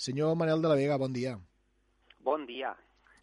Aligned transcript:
Senyor 0.00 0.34
Manel 0.34 0.62
de 0.62 0.68
la 0.68 0.76
Vega, 0.76 0.96
bon 0.96 1.12
dia. 1.12 1.34
Bon 2.24 2.46
dia. 2.46 2.70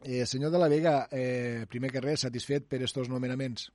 Eh, 0.06 0.28
senyor 0.28 0.52
de 0.52 0.60
la 0.60 0.68
Vega, 0.68 1.08
eh, 1.12 1.66
primer 1.68 1.90
que 1.90 2.04
res, 2.06 2.22
satisfet 2.22 2.68
per 2.70 2.84
estos 2.86 3.10
nomenaments? 3.10 3.72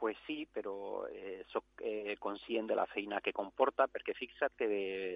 Pues 0.00 0.16
sí, 0.26 0.46
però 0.48 1.04
eh, 1.12 1.44
soc 1.52 1.84
eh, 1.84 2.16
conscient 2.18 2.70
de 2.72 2.78
la 2.78 2.86
feina 2.88 3.20
que 3.20 3.36
comporta, 3.36 3.84
perquè 3.84 4.16
fixa't 4.16 4.56
que 4.56 4.68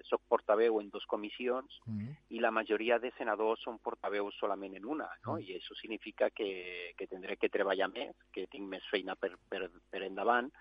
soc 0.04 0.26
portaveu 0.28 0.76
en 0.82 0.90
dos 0.92 1.08
comissions 1.08 1.80
mm 1.86 1.96
-hmm. 1.96 2.16
i 2.36 2.40
la 2.44 2.50
majoria 2.50 2.98
de 2.98 3.14
senadors 3.16 3.64
són 3.64 3.79
portaveus 3.79 4.37
solament 4.37 4.77
en 4.77 4.85
una, 4.85 5.09
no? 5.25 5.32
Mm 5.32 5.39
-hmm. 5.39 5.48
i 5.48 5.57
això 5.57 5.75
significa 5.80 6.29
que, 6.29 6.93
que 6.98 7.07
tindré 7.07 7.39
que 7.39 7.48
treballar 7.48 7.89
més, 7.89 8.14
que 8.30 8.46
tinc 8.46 8.69
més 8.69 8.85
feina 8.91 9.16
per, 9.16 9.39
per, 9.48 9.71
per 9.91 10.03
endavant, 10.03 10.53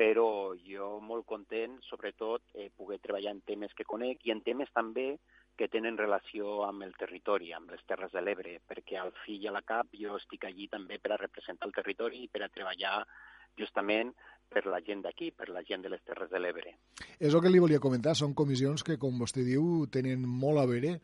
però 0.00 0.54
jo 0.56 0.98
molt 1.04 1.26
content, 1.26 1.76
sobretot, 1.82 2.42
eh, 2.54 2.70
poder 2.76 2.98
treballar 3.00 3.32
en 3.32 3.42
temes 3.42 3.74
que 3.74 3.84
conec 3.84 4.24
i 4.24 4.30
en 4.30 4.40
temes 4.40 4.70
també 4.72 5.18
que 5.56 5.68
tenen 5.68 5.98
relació 5.98 6.62
amb 6.64 6.86
el 6.86 6.94
territori, 6.98 7.52
amb 7.52 7.72
les 7.74 7.82
Terres 7.88 8.12
de 8.12 8.22
l'Ebre, 8.24 8.58
perquè 8.66 8.98
al 9.00 9.12
fi 9.24 9.36
i 9.42 9.48
a 9.48 9.54
la 9.54 9.62
cap 9.66 9.92
jo 9.96 10.16
estic 10.16 10.46
allí 10.48 10.68
també 10.72 10.98
per 10.98 11.14
a 11.14 11.20
representar 11.20 11.68
el 11.68 11.76
territori 11.76 12.24
i 12.24 12.30
per 12.32 12.44
a 12.46 12.52
treballar 12.52 13.02
justament 13.58 14.14
per 14.50 14.64
la 14.66 14.80
gent 14.82 15.02
d'aquí, 15.04 15.30
per 15.30 15.48
la 15.52 15.62
gent 15.66 15.84
de 15.84 15.90
les 15.92 16.02
Terres 16.06 16.30
de 16.30 16.40
l'Ebre. 16.40 16.74
És 17.18 17.34
el 17.34 17.42
que 17.42 17.52
li 17.52 17.62
volia 17.62 17.82
comentar, 17.82 18.16
són 18.18 18.34
comissions 18.34 18.82
que, 18.86 18.98
com 18.98 19.18
vostè 19.20 19.44
diu, 19.46 19.86
tenen 19.92 20.24
molt 20.26 20.62
a 20.62 20.66
veure 20.70 20.96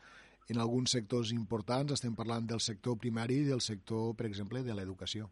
en 0.49 0.63
alguns 0.63 0.95
sectors 0.95 1.33
importants, 1.35 1.93
estem 1.93 2.15
parlant 2.15 2.47
del 2.47 2.63
sector 2.63 2.97
primari 3.03 3.43
i 3.43 3.49
del 3.51 3.61
sector, 3.61 4.15
per 4.19 4.27
exemple, 4.31 4.63
de 4.63 4.75
l'educació. 4.75 5.29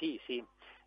Sí, 0.00 0.16
sí, 0.26 0.42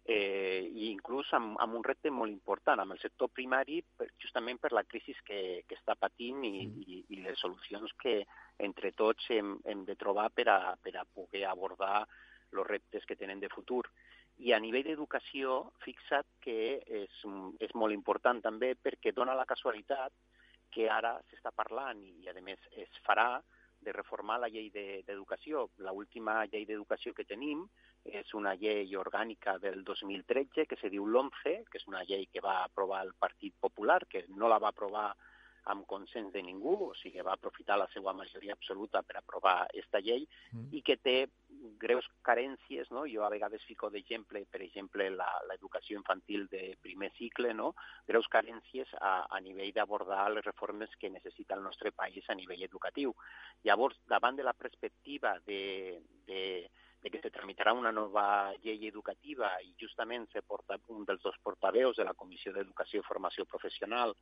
eh, 0.05 0.63
i 0.65 0.89
inclús 0.89 1.31
amb, 1.37 1.57
amb 1.61 1.75
un 1.79 1.83
repte 1.83 2.11
molt 2.11 2.31
important, 2.31 2.79
amb 2.81 2.95
el 2.95 3.01
sector 3.01 3.29
primari, 3.33 3.81
per, 3.83 4.09
justament 4.21 4.59
per 4.61 4.71
la 4.73 4.85
crisi 4.87 5.15
que, 5.25 5.63
que 5.67 5.77
està 5.77 5.95
patint 5.99 6.43
i, 6.45 6.53
mm. 6.67 6.85
i, 6.85 7.01
i 7.15 7.21
les 7.25 7.39
solucions 7.39 7.93
que 8.01 8.21
entre 8.69 8.93
tots 8.97 9.29
hem, 9.35 9.57
hem 9.65 9.85
de 9.85 9.97
trobar 9.99 10.29
per 10.35 10.47
a, 10.49 10.59
per 10.81 10.95
a 10.97 11.05
poder 11.05 11.45
abordar 11.49 12.05
els 12.51 12.67
reptes 12.67 13.05
que 13.05 13.17
tenen 13.19 13.39
de 13.39 13.51
futur. 13.53 13.83
I 14.39 14.53
a 14.55 14.59
nivell 14.63 14.87
d'educació, 14.87 15.61
fixa't 15.83 16.27
que 16.41 16.57
és, 17.03 17.21
és 17.59 17.73
molt 17.75 17.93
important 17.93 18.39
també 18.41 18.73
perquè 18.79 19.11
dona 19.11 19.35
la 19.35 19.45
casualitat 19.45 20.15
que 20.71 20.87
ara 20.89 21.17
s'està 21.29 21.51
parlant 21.51 21.99
i, 22.05 22.29
a 22.29 22.33
més, 22.45 22.61
es 22.77 23.01
farà 23.05 23.41
de 23.81 23.93
reformar 23.95 24.39
la 24.39 24.49
llei 24.51 24.69
d'educació. 24.73 25.67
De, 25.77 25.87
L'última 25.87 26.43
llei 26.51 26.65
d'educació 26.67 27.13
que 27.15 27.27
tenim 27.27 27.65
és 28.05 28.33
una 28.33 28.55
llei 28.55 28.95
orgànica 28.95 29.57
del 29.59 29.83
2013 29.83 30.65
que 30.65 30.77
se 30.81 30.89
diu 30.89 31.05
l'OMCE, 31.05 31.55
que 31.69 31.81
és 31.81 31.87
una 31.87 32.03
llei 32.03 32.27
que 32.31 32.43
va 32.43 32.63
aprovar 32.63 33.03
el 33.05 33.13
Partit 33.19 33.55
Popular, 33.59 34.05
que 34.07 34.25
no 34.29 34.47
la 34.47 34.59
va 34.59 34.71
aprovar 34.73 35.09
amb 35.69 35.85
consens 35.85 36.31
de 36.33 36.41
ningú, 36.41 36.73
o 36.89 36.93
sigui, 36.97 37.21
va 37.25 37.35
aprofitar 37.35 37.77
la 37.77 37.87
seva 37.93 38.13
majoria 38.17 38.55
absoluta 38.55 39.01
per 39.05 39.19
aprovar 39.19 39.55
aquesta 39.65 40.01
llei 40.01 40.23
mm. 40.25 40.69
i 40.73 40.81
que 40.85 40.95
té 40.97 41.15
greus 41.81 42.07
carències, 42.25 42.89
no? 42.95 43.05
Jo 43.11 43.25
a 43.25 43.29
vegades 43.33 43.63
fico 43.67 43.89
d'exemple, 43.93 44.45
per 44.49 44.61
exemple, 44.65 45.09
l'educació 45.49 45.99
infantil 45.99 46.47
de 46.51 46.75
primer 46.81 47.11
cicle, 47.17 47.53
no? 47.53 47.73
Greus 48.07 48.29
carències 48.31 48.91
a, 48.99 49.13
a 49.29 49.41
nivell 49.45 49.73
d'abordar 49.75 50.29
les 50.33 50.45
reformes 50.47 50.95
que 50.99 51.11
necessita 51.13 51.57
el 51.59 51.63
nostre 51.63 51.91
país 51.91 52.25
a 52.29 52.37
nivell 52.39 52.63
educatiu. 52.65 53.13
Llavors, 53.67 53.99
davant 54.07 54.39
de 54.39 54.47
la 54.47 54.55
perspectiva 54.57 55.37
de, 55.45 55.99
de, 56.27 56.69
de 57.01 57.09
que 57.09 57.21
se 57.23 57.31
tramitarà 57.31 57.73
una 57.73 57.91
nova 57.95 58.51
llei 58.63 58.87
educativa 58.87 59.51
i 59.63 59.73
justament 59.79 60.27
se 60.33 60.41
porta 60.41 60.79
un 60.95 61.05
dels 61.07 61.23
dos 61.23 61.37
portaveus 61.43 61.97
de 61.97 62.05
la 62.07 62.15
Comissió 62.21 62.53
d'Educació 62.53 62.99
i 63.01 63.07
Formació 63.07 63.45
Professional 63.45 64.15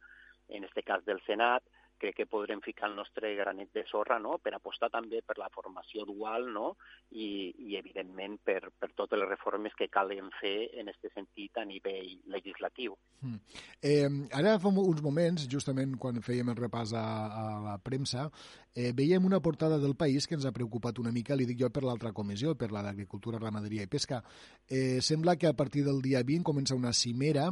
en 0.47 0.63
este 0.63 0.83
cas 0.83 1.03
del 1.05 1.21
Senat, 1.25 1.63
crec 1.97 2.15
que 2.15 2.25
podrem 2.29 2.61
ficar 2.61 2.89
el 2.89 2.95
nostre 2.95 3.33
granet 3.35 3.73
de 3.73 3.83
sorra 3.89 4.19
no? 4.19 4.37
per 4.43 4.53
apostar 4.55 4.89
també 4.93 5.21
per 5.25 5.37
la 5.39 5.49
formació 5.53 6.05
dual 6.05 6.47
no? 6.53 6.75
I, 7.11 7.53
i 7.67 7.77
evidentment, 7.79 8.37
per, 8.43 8.71
per 8.77 8.91
totes 8.95 9.19
les 9.19 9.29
reformes 9.29 9.75
que 9.77 9.89
calen 9.91 10.29
fer 10.39 10.69
en 10.79 10.91
aquest 10.91 11.13
sentit 11.13 11.57
a 11.57 11.65
nivell 11.65 12.13
legislatiu. 12.33 12.97
Mm. 13.21 13.39
Eh, 13.81 14.09
ara 14.37 14.57
fa 14.59 14.71
uns 14.71 15.01
moments, 15.05 15.47
justament 15.51 15.95
quan 16.01 16.21
fèiem 16.23 16.51
el 16.53 16.59
repàs 16.59 16.93
a, 16.97 17.05
a 17.27 17.45
la 17.63 17.77
premsa, 17.83 18.27
eh, 18.75 18.91
veiem 18.93 19.25
una 19.25 19.39
portada 19.41 19.79
del 19.79 19.95
País 19.95 20.27
que 20.27 20.35
ens 20.37 20.45
ha 20.45 20.53
preocupat 20.53 20.99
una 20.99 21.11
mica, 21.15 21.35
li 21.35 21.47
dic 21.49 21.63
jo 21.63 21.71
per 21.73 21.83
l'altra 21.87 22.13
comissió, 22.13 22.53
per 22.55 22.69
la 22.71 22.83
d'Agricultura, 22.85 23.41
Ramaderia 23.41 23.87
i 23.87 23.91
Pesca. 23.91 24.21
Eh, 24.69 25.01
sembla 25.01 25.37
que 25.37 25.47
a 25.49 25.55
partir 25.57 25.83
del 25.87 26.01
dia 26.01 26.21
20 26.23 26.45
comença 26.45 26.77
una 26.77 26.93
cimera 26.93 27.49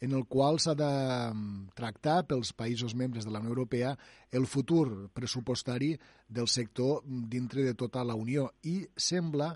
en 0.00 0.12
el 0.12 0.26
qual 0.26 0.58
s'ha 0.60 0.74
de 0.78 0.90
mm, 1.30 1.74
tractar 1.78 2.24
pels 2.28 2.52
països 2.56 2.94
membres 2.94 3.24
de 3.24 3.32
la 3.32 3.40
Unió 3.40 3.54
Europea 3.54 3.94
el 4.30 4.46
futur 4.46 5.10
pressupostari 5.14 5.94
del 6.28 6.48
sector 6.48 7.02
mm, 7.04 7.28
dintre 7.30 7.64
de 7.64 7.74
tota 7.74 8.04
la 8.04 8.14
Unió 8.18 8.50
i 8.62 8.82
sembla 8.96 9.54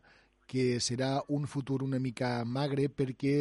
que 0.49 0.81
serà 0.81 1.19
un 1.29 1.47
futur 1.47 1.83
una 1.85 2.01
mica 2.01 2.43
magre 2.45 2.89
perquè 2.89 3.37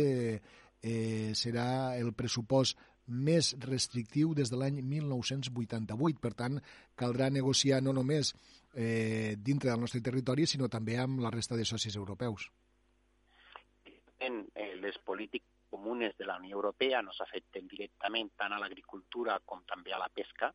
eh, 0.84 1.32
serà 1.34 1.96
el 1.98 2.12
pressupost 2.14 2.78
més 3.08 3.54
restrictiu 3.64 4.34
des 4.36 4.52
de 4.52 4.60
l'any 4.60 4.82
1988. 4.84 6.20
Per 6.20 6.34
tant, 6.36 6.60
caldrà 7.00 7.30
negociar 7.32 7.82
no 7.82 7.94
només 7.96 8.34
eh, 8.76 9.36
dintre 9.40 9.72
del 9.72 9.80
nostre 9.80 10.02
territori, 10.04 10.46
sinó 10.46 10.68
també 10.68 10.98
amb 11.00 11.24
la 11.24 11.32
resta 11.32 11.56
de 11.56 11.66
socis 11.66 11.96
europeus. 11.96 12.50
En 14.20 14.44
eh, 14.56 14.76
les 14.82 14.98
polítiques 15.06 15.57
comunes 15.70 16.16
de 16.18 16.26
la 16.26 16.38
Unió 16.38 16.56
Europea 16.56 17.02
nos 17.02 17.20
afecten 17.22 17.68
directament 17.68 18.32
tant 18.36 18.54
a 18.54 18.60
l'agricultura 18.60 19.40
com 19.46 19.64
també 19.68 19.94
a 19.94 20.02
la 20.02 20.10
pesca. 20.10 20.54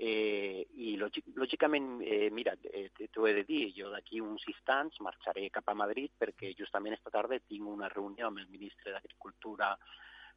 Eh, 0.00 0.66
I 0.80 0.94
lògicament, 0.96 2.00
eh, 2.00 2.30
mira, 2.32 2.54
eh, 2.72 2.88
t'ho 3.12 3.26
he 3.26 3.34
de 3.36 3.44
dir, 3.44 3.72
jo 3.76 3.90
d'aquí 3.92 4.20
uns 4.24 4.46
instants 4.48 5.00
marxaré 5.04 5.50
cap 5.50 5.68
a 5.68 5.74
Madrid 5.74 6.14
perquè 6.16 6.54
justament 6.56 6.94
esta 6.96 7.10
tarda 7.10 7.38
tinc 7.40 7.66
una 7.68 7.90
reunió 7.92 8.28
amb 8.28 8.38
el 8.38 8.48
ministre 8.48 8.94
d'Agricultura, 8.94 9.74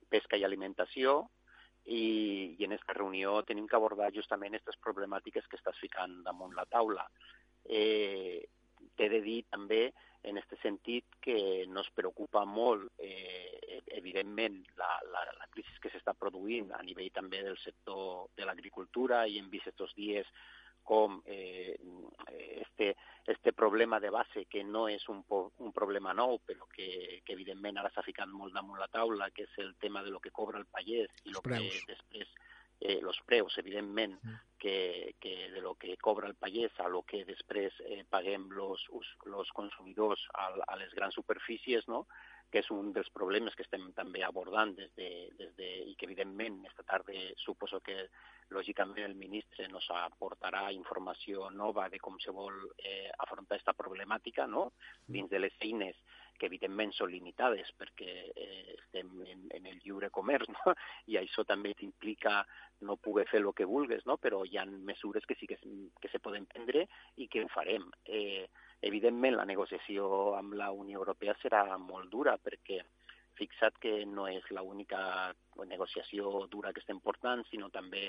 Pesca 0.10 0.38
i 0.38 0.44
Alimentació 0.44 1.30
i, 1.86 2.56
i 2.60 2.66
en 2.66 2.74
aquesta 2.74 2.96
reunió 2.98 3.38
tenim 3.48 3.68
que 3.68 3.78
abordar 3.78 4.12
justament 4.16 4.54
aquestes 4.54 4.80
problemàtiques 4.84 5.48
que 5.48 5.58
estàs 5.60 5.80
ficant 5.80 6.22
damunt 6.28 6.56
la 6.58 6.68
taula. 6.70 7.08
Eh, 7.64 8.44
T'he 8.94 9.08
de 9.10 9.24
dir 9.26 9.40
també 9.50 9.88
en 10.30 10.38
aquest 10.38 10.62
sentit 10.62 11.16
que 11.24 11.66
nos 11.68 11.88
preocupa 11.98 12.44
molt, 12.46 12.92
eh, 13.02 13.33
evidentment, 13.88 14.60
la, 14.80 14.90
la, 15.12 15.24
la 15.40 15.48
crisi 15.52 15.80
que 15.82 15.92
s'està 15.94 16.14
produint 16.18 16.72
a 16.74 16.82
nivell 16.84 17.12
també 17.14 17.44
del 17.44 17.58
sector 17.62 18.30
de 18.38 18.46
l'agricultura 18.48 19.26
i 19.28 19.40
hem 19.40 19.50
vist 19.52 19.72
aquests 19.72 19.96
dies 19.98 20.30
com 20.84 21.22
eh, 21.26 21.80
este, 22.60 22.96
este 23.26 23.54
problema 23.54 24.00
de 24.00 24.10
base, 24.10 24.46
que 24.52 24.64
no 24.64 24.90
és 24.92 25.08
un, 25.10 25.24
un 25.32 25.72
problema 25.72 26.14
nou, 26.14 26.42
però 26.44 26.68
que, 26.68 27.22
que 27.24 27.34
evidentment 27.34 27.80
ara 27.80 27.92
s'ha 27.94 28.04
ficat 28.04 28.28
molt 28.28 28.54
damunt 28.54 28.82
la 28.82 28.92
taula, 28.92 29.32
que 29.32 29.48
és 29.48 29.62
el 29.64 29.76
tema 29.80 30.04
de 30.04 30.12
lo 30.12 30.20
que 30.20 30.36
cobra 30.36 30.60
el 30.60 30.68
pagès 30.68 31.08
i 31.24 31.32
el 31.32 31.40
que 31.40 31.62
després 31.88 32.36
eh, 32.84 33.00
los 33.02 33.20
preus, 33.26 33.58
evidentment, 33.58 34.20
que, 34.60 35.16
que 35.20 35.50
de 35.52 35.62
lo 35.62 35.76
que 35.76 35.96
cobra 35.98 36.28
el 36.28 36.36
pagès 36.36 36.76
a 36.84 36.90
lo 36.92 37.04
que 37.08 37.24
després 37.24 37.80
eh, 37.88 38.04
paguem 38.10 38.50
los, 38.52 38.84
los 39.26 39.52
consumidors 39.56 40.28
a, 40.34 40.52
a 40.68 40.76
les 40.76 40.92
grans 40.94 41.16
superfícies, 41.16 41.88
no? 41.88 42.06
Que 42.54 42.62
és 42.62 42.70
un 42.70 42.92
dels 42.94 43.10
problemes 43.18 43.56
que 43.58 43.66
estem 43.66 43.88
també 43.98 44.22
abordant 44.22 44.76
des 44.78 44.92
de, 45.00 45.10
des 45.40 45.50
de, 45.58 45.70
i 45.90 45.96
que 45.98 46.06
evidentment 46.06 46.60
esta 46.70 46.86
tarda 46.86 47.16
suposo 47.42 47.80
que 47.82 47.96
lògicament 48.56 49.06
el 49.06 49.16
ministre 49.20 49.68
nos 49.72 49.88
aportarà 49.98 50.68
informació 50.76 51.50
nova 51.52 51.90
de 51.90 52.00
com 52.00 52.20
se 52.24 52.32
vol 52.32 52.56
eh, 52.78 53.10
afrontar 53.26 53.58
aquesta 53.58 53.76
problemàtica 53.78 54.48
no? 54.48 54.72
dins 55.06 55.30
de 55.30 55.42
les 55.42 55.58
eines 55.62 55.98
que 56.40 56.50
evidentment 56.50 56.92
són 56.96 57.12
limitades 57.14 57.70
perquè 57.80 58.14
eh, 58.36 58.76
estem 58.76 59.12
en, 59.30 59.46
en 59.58 59.68
el 59.70 59.80
lliure 59.84 60.10
comerç, 60.14 60.50
no? 60.52 60.74
i 61.12 61.20
això 61.20 61.46
també 61.48 61.74
t'implica 61.78 62.42
no 62.84 62.98
poder 62.98 63.28
fer 63.30 63.40
el 63.42 63.52
que 63.56 63.70
vulgues, 63.70 64.04
no? 64.10 64.18
però 64.18 64.44
hi 64.46 64.58
ha 64.58 64.66
mesures 64.66 65.26
que 65.30 65.38
sí 65.40 65.48
que, 65.48 65.60
que 66.02 66.12
se 66.12 66.20
poden 66.20 66.46
prendre 66.50 66.88
i 67.18 67.30
que 67.32 67.44
ho 67.44 67.52
farem. 67.54 67.86
Eh, 68.06 68.48
evidentment, 68.82 69.38
la 69.40 69.48
negociació 69.48 70.34
amb 70.40 70.58
la 70.60 70.72
Unió 70.76 71.00
Europea 71.00 71.38
serà 71.42 71.64
molt 71.80 72.12
dura 72.12 72.36
perquè 72.42 72.82
fixat 73.38 73.78
que 73.82 73.94
no 74.06 74.28
és 74.30 74.46
l'única 74.52 75.34
negociació 75.70 76.46
dura 76.52 76.74
que 76.74 76.82
estem 76.84 77.00
portant, 77.04 77.44
sinó 77.50 77.70
també 77.74 78.08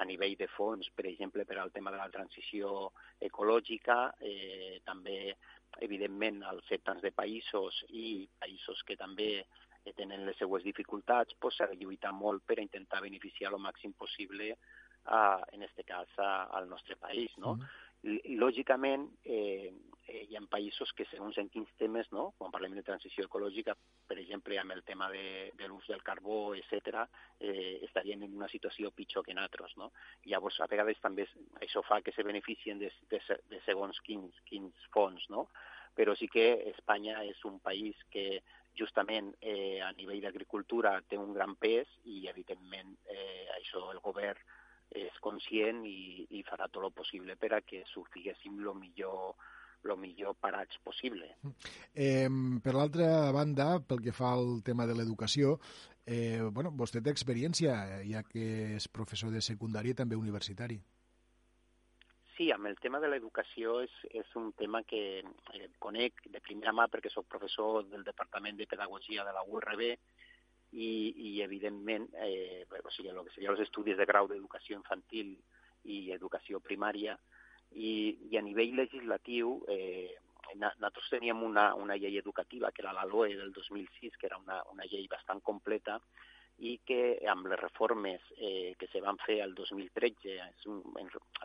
a 0.00 0.04
nivell 0.04 0.36
de 0.38 0.48
fons, 0.56 0.88
per 0.94 1.06
exemple, 1.10 1.44
per 1.44 1.58
al 1.58 1.72
tema 1.74 1.92
de 1.94 2.00
la 2.00 2.10
transició 2.10 2.90
ecològica, 3.20 3.98
eh, 4.20 4.80
també 4.84 5.34
evidentment 5.82 6.42
als 6.46 6.66
setans 6.70 7.02
de 7.02 7.10
països 7.10 7.82
i 7.90 8.28
països 8.40 8.82
que 8.86 8.96
també 8.96 9.30
eh, 9.40 9.92
tenen 9.96 10.26
les 10.26 10.38
seues 10.38 10.64
dificultats, 10.66 11.34
pues, 11.40 11.58
s'ha 11.58 11.70
de 11.70 11.78
lluitar 11.80 12.12
molt 12.12 12.44
per 12.46 12.60
intentar 12.62 13.02
beneficiar 13.02 13.52
el 13.52 13.62
màxim 13.62 13.94
possible, 13.98 14.54
a, 15.04 15.40
en 15.52 15.62
aquest 15.62 15.86
cas, 15.86 16.18
a, 16.18 16.44
al 16.58 16.68
nostre 16.68 16.96
país. 16.96 17.32
No? 17.38 17.56
Mm. 17.56 18.36
Lògicament, 18.40 19.06
eh, 19.24 19.36
eh, 19.36 19.72
hi 20.34 20.38
ha 20.38 20.42
països 20.50 20.90
que 20.98 21.06
segons 21.06 21.36
en 21.38 21.48
quins 21.48 21.70
temes, 21.78 22.08
no? 22.10 22.32
quan 22.38 22.50
parlem 22.50 22.74
de 22.74 22.82
transició 22.82 23.28
ecològica, 23.28 23.76
per 24.08 24.16
exemple, 24.18 24.58
amb 24.58 24.74
el 24.74 24.82
tema 24.82 25.06
de, 25.12 25.52
de 25.54 25.68
l'ús 25.70 25.86
del 25.86 26.02
carbó, 26.02 26.54
etc., 26.58 27.04
eh, 27.38 27.78
estarien 27.86 28.24
en 28.26 28.34
una 28.34 28.48
situació 28.50 28.90
pitjor 28.90 29.24
que 29.24 29.30
en 29.30 29.38
altres. 29.38 29.76
No? 29.78 29.92
Llavors, 30.26 30.58
a 30.58 30.68
vegades 30.70 30.98
també 31.04 31.28
això 31.62 31.84
fa 31.86 32.00
que 32.02 32.12
se 32.16 32.26
beneficien 32.26 32.82
de, 32.82 32.90
de, 33.12 33.22
de 33.52 33.62
segons 33.68 34.00
quins, 34.02 34.42
quins 34.50 34.90
fons, 34.96 35.30
no? 35.30 35.46
però 35.94 36.16
sí 36.18 36.26
que 36.26 36.48
Espanya 36.72 37.20
és 37.22 37.38
un 37.46 37.60
país 37.62 37.94
que 38.10 38.42
justament 38.74 39.30
eh, 39.38 39.78
a 39.78 39.92
nivell 39.94 40.24
d'agricultura 40.24 40.96
té 41.06 41.14
un 41.14 41.30
gran 41.36 41.54
pes 41.54 41.86
i, 42.02 42.24
evidentment, 42.26 42.96
eh, 43.06 43.46
això 43.60 43.86
el 43.92 44.02
govern 44.02 44.42
és 44.94 45.14
conscient 45.22 45.84
i, 45.86 46.26
i 46.34 46.42
farà 46.46 46.66
tot 46.66 46.82
el 46.82 46.92
possible 46.94 47.38
per 47.38 47.52
a 47.54 47.62
que 47.62 47.84
sortiguéssim 47.92 48.58
el 48.58 48.74
millor 48.78 49.36
el 49.92 50.00
millor 50.00 50.36
parats 50.40 50.78
possible. 50.84 51.28
Eh, 51.94 52.28
per 52.64 52.74
l'altra 52.74 53.30
banda, 53.36 53.80
pel 53.84 54.00
que 54.04 54.14
fa 54.16 54.32
al 54.32 54.62
tema 54.64 54.86
de 54.86 54.96
l'educació, 54.96 55.58
eh, 56.06 56.40
bueno, 56.50 56.72
vostè 56.72 57.02
té 57.02 57.12
experiència, 57.12 57.76
ja 58.08 58.24
que 58.24 58.76
és 58.78 58.88
professor 58.88 59.32
de 59.34 59.44
secundària 59.44 59.92
i 59.92 60.00
també 60.00 60.16
universitari. 60.16 60.80
Sí, 62.36 62.50
amb 62.50 62.66
el 62.66 62.80
tema 62.82 62.98
de 62.98 63.08
l'educació 63.08 63.78
és, 63.84 63.92
és 64.10 64.30
un 64.34 64.50
tema 64.58 64.82
que 64.82 65.22
eh, 65.22 65.68
conec 65.78 66.24
de 66.26 66.40
primera 66.42 66.72
mà 66.74 66.88
perquè 66.90 67.12
sóc 67.12 67.28
professor 67.30 67.84
del 67.86 68.02
Departament 68.02 68.58
de 68.58 68.66
Pedagogia 68.66 69.22
de 69.22 69.34
la 69.36 69.44
URB 69.46 69.84
i, 70.74 70.88
i 71.30 71.42
evidentment, 71.44 72.08
eh, 72.18 72.66
o 72.66 72.90
sigui, 72.90 73.12
el 73.12 73.22
que 73.22 73.36
serien 73.36 73.54
els 73.54 73.62
estudis 73.62 74.00
de 74.00 74.08
grau 74.10 74.26
d'educació 74.26 74.74
infantil 74.80 75.36
i 75.84 76.10
educació 76.16 76.58
primària, 76.58 77.14
i, 77.74 77.94
i 78.30 78.38
a 78.38 78.42
nivell 78.42 78.76
legislatiu 78.78 79.58
eh, 79.68 80.10
nosaltres 80.54 81.10
teníem 81.10 81.42
una, 81.42 81.72
una 81.74 81.96
llei 81.96 82.18
educativa, 82.18 82.70
que 82.70 82.82
era 82.82 82.92
la 82.92 83.04
LOE 83.04 83.34
del 83.36 83.52
2006, 83.52 84.16
que 84.18 84.26
era 84.26 84.38
una, 84.38 84.62
una 84.72 84.86
llei 84.86 85.08
bastant 85.10 85.42
completa, 85.42 85.98
i 86.62 86.76
que 86.86 87.18
amb 87.26 87.48
les 87.50 87.58
reformes 87.58 88.22
eh, 88.38 88.74
que 88.78 88.86
se 88.92 89.00
van 89.02 89.18
fer 89.24 89.40
el 89.42 89.54
2013, 89.58 90.36
és 90.38 90.66
un, 90.70 90.82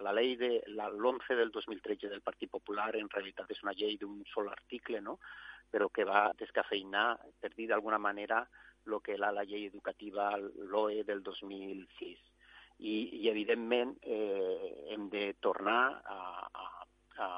la 0.06 0.14
llei 0.14 0.36
de 0.38 0.52
l'11 0.70 1.38
del 1.40 1.50
2013 1.52 2.12
del 2.12 2.22
Partit 2.22 2.52
Popular 2.52 2.92
en 3.00 3.10
realitat 3.10 3.50
és 3.50 3.64
una 3.66 3.74
llei 3.74 3.98
d'un 3.98 4.22
sol 4.34 4.52
article, 4.54 5.02
no? 5.02 5.18
però 5.70 5.90
que 5.94 6.06
va 6.06 6.30
descafeinar, 6.38 7.18
per 7.42 7.54
dir 7.56 7.68
d'alguna 7.70 7.98
manera, 7.98 8.44
el 8.86 9.02
que 9.06 9.14
era 9.14 9.32
la 9.32 9.44
llei 9.46 9.66
educativa, 9.68 10.32
l'OE 10.38 11.04
del 11.06 11.22
2006. 11.22 12.18
I, 12.80 13.24
i 13.24 13.30
evidentment, 13.30 13.98
eh, 14.04 14.92
hem 14.94 15.10
de 15.12 15.34
tornar 15.44 16.02
a, 16.06 16.20
a, 16.48 16.68
a, 17.26 17.32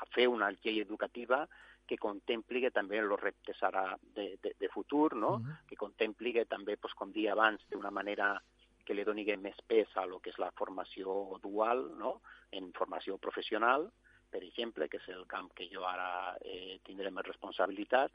a 0.00 0.06
fer 0.14 0.28
una 0.28 0.50
llei 0.62 0.80
educativa 0.80 1.46
que 1.86 1.98
contempli 1.98 2.62
que 2.62 2.70
també 2.70 3.00
els 3.02 3.20
reptes 3.20 3.60
ara 3.66 3.84
de, 4.14 4.38
de, 4.42 4.54
de 4.60 4.68
futur, 4.70 5.16
no? 5.16 5.34
Uh 5.34 5.42
-huh. 5.42 5.56
que 5.68 5.76
contempli 5.76 6.32
que 6.32 6.46
també, 6.46 6.76
pues, 6.76 6.94
com 6.94 7.12
dia 7.12 7.32
abans, 7.32 7.60
d'una 7.68 7.90
manera 7.90 8.40
que 8.84 8.94
li 8.94 9.04
doni 9.04 9.24
més 9.36 9.54
pes 9.66 9.88
a 9.96 10.06
lo 10.06 10.18
que 10.18 10.30
és 10.30 10.38
la 10.38 10.50
formació 10.58 11.38
dual, 11.42 11.96
no? 11.98 12.20
en 12.50 12.72
formació 12.72 13.18
professional, 13.18 13.90
per 14.30 14.42
exemple, 14.42 14.88
que 14.88 14.98
és 14.98 15.08
el 15.08 15.26
camp 15.30 15.52
que 15.54 15.68
jo 15.70 15.84
ara 15.86 16.36
eh, 16.40 16.80
tindré 16.86 17.10
més 17.10 17.26
responsabilitat, 17.26 18.10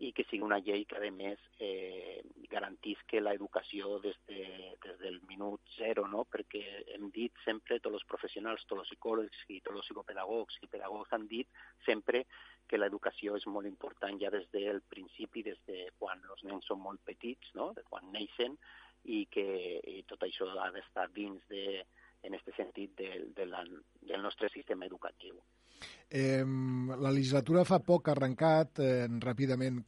i 0.00 0.12
que 0.16 0.24
sigui 0.28 0.44
una 0.46 0.58
llei 0.64 0.86
que, 0.88 0.96
a 0.96 1.10
més, 1.12 1.40
eh, 1.60 2.22
garantisca 2.50 3.20
l'educació 3.20 3.98
des, 4.00 4.16
de, 4.28 4.44
des 4.84 4.96
del 5.02 5.18
minut 5.28 5.60
zero, 5.76 6.06
no? 6.08 6.24
perquè 6.24 6.62
hem 6.96 7.10
dit 7.14 7.36
sempre, 7.44 7.78
tots 7.84 8.00
els 8.00 8.08
professionals, 8.08 8.64
tots 8.66 8.84
els 8.84 8.92
psicòlegs 8.94 9.44
i 9.52 9.60
tots 9.60 9.76
els 9.76 9.90
psicopedagogs 9.90 10.56
i 10.64 10.70
pedagogs 10.72 11.12
han 11.12 11.28
dit 11.28 11.60
sempre 11.86 12.24
que 12.66 12.80
l'educació 12.80 13.36
és 13.36 13.46
molt 13.50 13.68
important 13.68 14.16
ja 14.22 14.32
des 14.32 14.48
del 14.54 14.80
principi, 14.88 15.44
des 15.46 15.60
de 15.68 15.90
quan 15.98 16.22
els 16.32 16.44
nens 16.48 16.70
són 16.70 16.80
molt 16.80 17.04
petits, 17.04 17.52
no? 17.58 17.72
de 17.76 17.84
quan 17.88 18.08
neixen, 18.14 18.56
i 19.04 19.24
que 19.32 19.44
i 19.88 20.02
tot 20.08 20.24
això 20.24 20.48
ha 20.60 20.70
d'estar 20.72 21.08
dins 21.16 21.44
de, 21.52 21.82
en 22.22 22.36
aquest 22.36 22.56
sentit 22.56 22.96
de, 22.98 23.10
de 23.36 23.46
la, 23.46 23.62
del 24.02 24.22
nostre 24.22 24.50
sistema 24.52 24.86
educatiu. 24.86 25.38
Eh, 26.10 26.44
la 26.44 27.12
legislatura 27.14 27.64
fa 27.64 27.80
poc 27.84 28.08
ha 28.08 28.16
arrencat 28.16 28.82
eh, 28.84 29.06
ràpidament. 29.22 29.80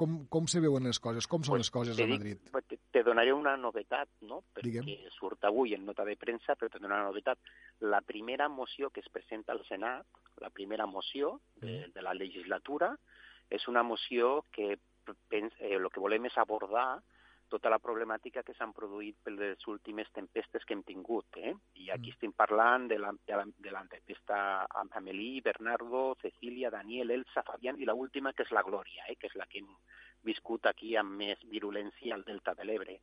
Com, 0.00 0.22
com 0.32 0.46
se 0.48 0.62
veuen 0.64 0.86
les 0.88 0.96
coses? 1.02 1.26
Com 1.28 1.42
són 1.44 1.58
pues 1.58 1.66
les 1.66 1.70
coses 1.74 1.98
a 2.00 2.06
Madrid? 2.08 2.38
Te, 2.68 2.78
te 2.94 3.02
donaré 3.04 3.34
una 3.36 3.52
novetat, 3.60 4.08
no? 4.24 4.38
perquè 4.54 4.80
Digue'm. 4.80 5.10
surt 5.12 5.44
avui 5.44 5.74
en 5.76 5.84
nota 5.84 6.06
de 6.08 6.14
premsa, 6.16 6.56
però 6.56 6.72
te 6.72 6.80
donaré 6.80 7.02
una 7.02 7.10
novetat. 7.10 7.50
La 7.84 8.00
primera 8.00 8.48
moció 8.48 8.88
que 8.88 9.04
es 9.04 9.10
presenta 9.12 9.52
al 9.52 9.60
Senat, 9.68 10.06
la 10.40 10.48
primera 10.48 10.86
moció 10.86 11.40
de, 11.56 11.74
mm. 11.74 11.92
de 11.92 12.06
la 12.06 12.14
legislatura, 12.16 12.94
és 13.52 13.66
una 13.68 13.82
moció 13.82 14.46
que 14.54 14.78
pens, 15.28 15.52
eh, 15.58 15.74
el 15.76 15.90
que 15.92 16.00
volem 16.00 16.30
és 16.30 16.38
abordar 16.38 17.02
tota 17.50 17.70
la 17.72 17.80
problemàtica 17.82 18.44
que 18.46 18.54
s'han 18.56 18.72
produït 18.76 19.18
per 19.24 19.34
les 19.34 19.66
últimes 19.68 20.08
tempestes 20.16 20.64
que 20.64 20.76
hem 20.76 20.84
tingut. 20.86 21.36
Eh? 21.36 21.52
I 21.82 21.90
aquí 21.90 22.10
mm. 22.10 22.14
estem 22.14 22.34
parlant 22.36 22.86
de 22.88 23.00
la, 23.02 23.10
de 23.26 23.40
la, 23.40 23.46
de 23.66 23.74
la 23.74 23.82
tempesta 23.90 24.38
Amelí, 25.00 25.40
Bernardo, 25.44 26.14
Cecília, 26.22 26.70
Daniel, 26.70 27.10
Elsa, 27.18 27.44
Fabián 27.46 27.80
i 27.80 27.88
la 27.88 27.98
última 27.98 28.32
que 28.32 28.46
és 28.46 28.54
la 28.54 28.64
Glòria, 28.66 29.08
eh? 29.10 29.18
que 29.20 29.28
és 29.28 29.36
la 29.36 29.48
que 29.50 29.60
hem 29.60 29.74
viscut 30.24 30.66
aquí 30.70 30.94
amb 31.00 31.16
més 31.18 31.42
virulència 31.50 32.14
al 32.14 32.24
Delta 32.24 32.54
de 32.54 32.66
l'Ebre. 32.68 33.00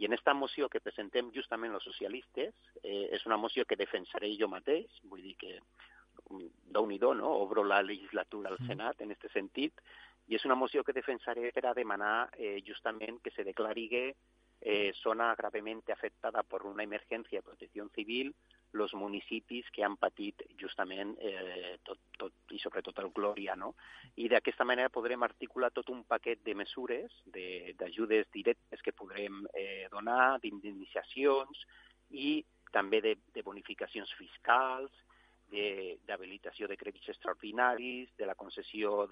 I 0.00 0.06
en 0.06 0.14
aquesta 0.14 0.32
moció 0.32 0.68
que 0.72 0.80
presentem 0.80 1.28
justament 1.34 1.74
els 1.76 1.84
socialistes, 1.84 2.54
eh, 2.82 3.08
és 3.12 3.26
una 3.28 3.36
moció 3.36 3.66
que 3.68 3.76
defensaré 3.76 4.30
jo 4.38 4.48
mateix, 4.48 5.00
vull 5.04 5.20
dir 5.20 5.34
que 5.40 5.58
mm, 5.58 6.46
déu 6.72 6.86
nhi 6.88 6.98
no? 7.00 7.34
Obro 7.44 7.64
la 7.64 7.82
legislatura 7.82 8.48
al 8.48 8.60
mm. 8.60 8.70
Senat 8.70 9.02
en 9.04 9.12
aquest 9.12 9.34
sentit, 9.34 9.82
i 10.30 10.36
és 10.38 10.44
una 10.46 10.54
moció 10.54 10.84
que 10.86 10.94
defensaré 10.94 11.50
per 11.50 11.66
a 11.66 11.74
demanar 11.74 12.30
eh, 12.38 12.60
justament 12.66 13.18
que 13.22 13.32
se 13.34 13.42
declari 13.44 13.88
eh, 14.60 14.92
zona 15.02 15.34
gravement 15.34 15.82
afectada 15.90 16.44
per 16.44 16.62
una 16.68 16.84
emergència 16.84 17.40
de 17.40 17.48
protecció 17.48 17.88
civil 17.96 18.30
els 18.78 18.92
municipis 18.94 19.66
que 19.74 19.82
han 19.82 19.96
patit 19.98 20.44
justament 20.60 21.16
eh, 21.18 21.78
tot, 21.82 21.98
tot, 22.16 22.32
i 22.54 22.60
sobretot 22.62 22.98
el 23.02 23.10
Glòria. 23.16 23.56
No? 23.56 23.74
I 24.16 24.28
d'aquesta 24.30 24.64
manera 24.64 24.92
podrem 24.94 25.22
articular 25.26 25.72
tot 25.74 25.90
un 25.90 26.04
paquet 26.04 26.44
de 26.46 26.54
mesures, 26.54 27.10
d'ajudes 27.26 28.30
directes 28.32 28.82
que 28.86 28.94
podrem 28.94 29.42
eh, 29.54 29.88
donar, 29.90 30.38
d'indemnitzacions 30.44 31.66
i 32.10 32.44
també 32.70 33.00
de, 33.02 33.16
de 33.34 33.42
bonificacions 33.42 34.12
fiscals, 34.14 34.92
d'habilitació 35.50 36.68
de, 36.68 36.76
de 36.76 36.78
crèdits 36.78 37.10
extraordinaris, 37.10 38.12
de 38.14 38.26
la 38.28 38.38
concessió 38.38 39.08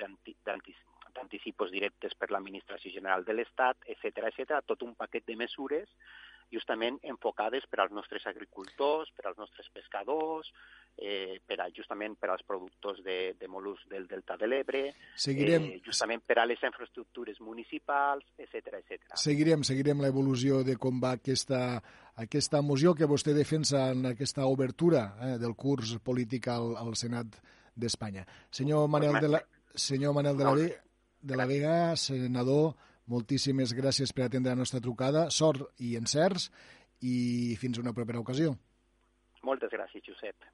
d'anticipos 1.15 1.71
directes 1.75 2.15
per 2.19 2.31
l'Administració 2.31 2.93
General 2.95 3.25
de 3.25 3.37
l'Estat, 3.37 3.85
etc 3.87 4.29
etc, 4.31 4.59
tot 4.67 4.83
un 4.87 4.95
paquet 4.99 5.27
de 5.27 5.37
mesures 5.37 5.89
justament 6.51 6.99
enfocades 7.05 7.67
per 7.69 7.83
als 7.83 7.93
nostres 7.93 8.27
agricultors, 8.27 9.11
per 9.17 9.27
als 9.29 9.39
nostres 9.39 9.69
pescadors, 9.73 10.49
eh, 10.97 11.41
per 11.47 11.61
a, 11.61 11.69
justament 11.75 12.17
per 12.19 12.31
als 12.33 12.43
productors 12.47 13.03
de, 13.05 13.35
de 13.39 13.49
mol·luscs 13.51 13.89
del 13.91 14.09
Delta 14.11 14.37
de 14.41 14.49
l'Ebre, 14.49 14.83
seguirem... 15.15 15.69
eh, 15.69 15.81
justament 15.85 16.25
per 16.27 16.41
a 16.41 16.47
les 16.49 16.63
infraestructures 16.65 17.41
municipals, 17.45 18.25
etc 18.39 18.81
etc. 18.81 19.13
Seguirem, 19.21 19.63
seguirem 19.63 20.03
l'evolució 20.03 20.65
de 20.67 20.79
com 20.81 20.99
va 21.03 21.15
aquesta, 21.19 21.79
aquesta 22.17 22.63
moció 22.65 22.97
que 22.97 23.09
vostè 23.11 23.37
defensa 23.37 23.91
en 23.93 24.11
aquesta 24.15 24.49
obertura 24.49 25.05
eh, 25.21 25.37
del 25.39 25.55
curs 25.55 25.99
polític 26.03 26.51
al, 26.55 26.75
al 26.81 26.97
Senat 26.99 27.39
d'Espanya. 27.79 28.27
Senyor 28.51 28.89
Manel 28.91 29.21
de 29.23 29.35
la, 29.37 29.45
senyor 29.79 30.17
Manel 30.17 30.41
de 30.41 30.45
la, 30.45 30.55
Vega, 30.59 30.85
de 31.21 31.37
la 31.37 31.47
Vega, 31.47 31.97
senador, 31.97 32.75
moltíssimes 33.09 33.73
gràcies 33.77 34.13
per 34.13 34.27
atendre 34.27 34.53
la 34.55 34.63
nostra 34.63 34.83
trucada, 34.85 35.29
sort 35.31 35.65
i 35.85 35.97
encerts, 35.99 36.51
i 37.01 37.57
fins 37.61 37.79
una 37.79 37.95
propera 37.97 38.21
ocasió. 38.21 38.55
Moltes 39.47 39.71
gràcies, 39.73 40.05
Josep. 40.05 40.49